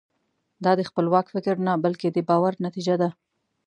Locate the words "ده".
3.01-3.09